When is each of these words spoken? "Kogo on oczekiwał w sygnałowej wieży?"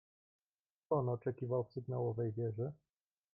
"Kogo 0.89 0.95
on 1.01 1.09
oczekiwał 1.09 1.63
w 1.63 1.71
sygnałowej 1.71 2.31
wieży?" 2.31 2.71